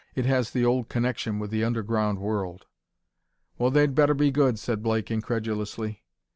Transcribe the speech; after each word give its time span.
"It 0.15 0.25
has 0.25 0.49
the 0.49 0.65
old 0.65 0.89
connection 0.89 1.37
with 1.37 1.51
the 1.51 1.63
underground 1.63 2.17
world." 2.17 2.65
"Well, 3.59 3.69
they'd 3.69 3.93
better 3.93 4.15
be 4.15 4.31
good!" 4.31 4.57
said 4.57 4.81
Blake 4.81 5.11
incredulously. 5.11 6.01